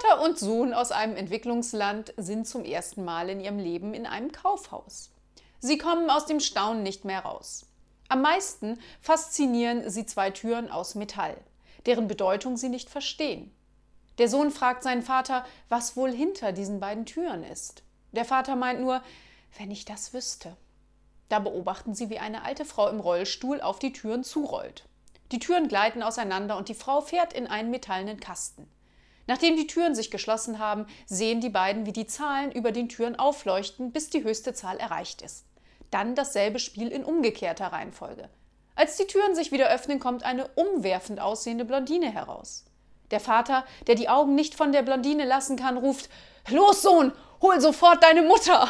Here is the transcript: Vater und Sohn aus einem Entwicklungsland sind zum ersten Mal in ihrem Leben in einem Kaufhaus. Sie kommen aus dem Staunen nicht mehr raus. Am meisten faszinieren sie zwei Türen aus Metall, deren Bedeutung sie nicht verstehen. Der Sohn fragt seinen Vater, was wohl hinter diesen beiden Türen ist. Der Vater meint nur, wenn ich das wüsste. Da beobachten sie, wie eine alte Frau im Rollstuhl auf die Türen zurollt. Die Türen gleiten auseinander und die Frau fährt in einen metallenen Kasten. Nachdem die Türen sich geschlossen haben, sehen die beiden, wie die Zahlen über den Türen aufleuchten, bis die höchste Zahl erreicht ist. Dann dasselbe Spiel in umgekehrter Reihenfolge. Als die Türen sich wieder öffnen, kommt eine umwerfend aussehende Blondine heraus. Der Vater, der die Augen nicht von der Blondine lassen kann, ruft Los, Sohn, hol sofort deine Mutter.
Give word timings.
Vater 0.00 0.22
und 0.22 0.38
Sohn 0.38 0.72
aus 0.72 0.92
einem 0.92 1.16
Entwicklungsland 1.16 2.14
sind 2.16 2.46
zum 2.46 2.64
ersten 2.64 3.04
Mal 3.04 3.28
in 3.28 3.40
ihrem 3.40 3.58
Leben 3.58 3.92
in 3.92 4.06
einem 4.06 4.32
Kaufhaus. 4.32 5.10
Sie 5.58 5.78
kommen 5.78 6.08
aus 6.08 6.26
dem 6.26 6.40
Staunen 6.40 6.82
nicht 6.82 7.04
mehr 7.04 7.20
raus. 7.20 7.66
Am 8.08 8.22
meisten 8.22 8.78
faszinieren 9.00 9.90
sie 9.90 10.06
zwei 10.06 10.30
Türen 10.30 10.70
aus 10.70 10.94
Metall, 10.94 11.36
deren 11.86 12.08
Bedeutung 12.08 12.56
sie 12.56 12.68
nicht 12.68 12.88
verstehen. 12.88 13.54
Der 14.18 14.28
Sohn 14.28 14.50
fragt 14.50 14.82
seinen 14.82 15.02
Vater, 15.02 15.44
was 15.68 15.96
wohl 15.96 16.12
hinter 16.12 16.52
diesen 16.52 16.80
beiden 16.80 17.04
Türen 17.04 17.44
ist. 17.44 17.82
Der 18.12 18.24
Vater 18.24 18.56
meint 18.56 18.80
nur, 18.80 19.02
wenn 19.58 19.70
ich 19.70 19.84
das 19.84 20.14
wüsste. 20.14 20.56
Da 21.28 21.40
beobachten 21.40 21.94
sie, 21.94 22.10
wie 22.10 22.18
eine 22.18 22.44
alte 22.44 22.64
Frau 22.64 22.88
im 22.88 23.00
Rollstuhl 23.00 23.60
auf 23.60 23.78
die 23.78 23.92
Türen 23.92 24.24
zurollt. 24.24 24.84
Die 25.32 25.38
Türen 25.38 25.68
gleiten 25.68 26.02
auseinander 26.02 26.56
und 26.56 26.68
die 26.68 26.74
Frau 26.74 27.00
fährt 27.00 27.32
in 27.32 27.46
einen 27.46 27.70
metallenen 27.70 28.18
Kasten. 28.18 28.68
Nachdem 29.30 29.54
die 29.54 29.68
Türen 29.68 29.94
sich 29.94 30.10
geschlossen 30.10 30.58
haben, 30.58 30.86
sehen 31.06 31.40
die 31.40 31.50
beiden, 31.50 31.86
wie 31.86 31.92
die 31.92 32.08
Zahlen 32.08 32.50
über 32.50 32.72
den 32.72 32.88
Türen 32.88 33.16
aufleuchten, 33.16 33.92
bis 33.92 34.10
die 34.10 34.24
höchste 34.24 34.54
Zahl 34.54 34.76
erreicht 34.78 35.22
ist. 35.22 35.44
Dann 35.92 36.16
dasselbe 36.16 36.58
Spiel 36.58 36.88
in 36.88 37.04
umgekehrter 37.04 37.68
Reihenfolge. 37.68 38.28
Als 38.74 38.96
die 38.96 39.06
Türen 39.06 39.36
sich 39.36 39.52
wieder 39.52 39.68
öffnen, 39.68 40.00
kommt 40.00 40.24
eine 40.24 40.48
umwerfend 40.56 41.20
aussehende 41.20 41.64
Blondine 41.64 42.12
heraus. 42.12 42.64
Der 43.12 43.20
Vater, 43.20 43.64
der 43.86 43.94
die 43.94 44.08
Augen 44.08 44.34
nicht 44.34 44.56
von 44.56 44.72
der 44.72 44.82
Blondine 44.82 45.26
lassen 45.26 45.54
kann, 45.54 45.76
ruft 45.78 46.10
Los, 46.48 46.82
Sohn, 46.82 47.12
hol 47.40 47.60
sofort 47.60 48.02
deine 48.02 48.22
Mutter. 48.22 48.68